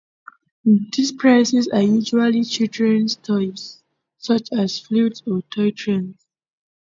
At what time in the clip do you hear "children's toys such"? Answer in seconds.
2.43-4.49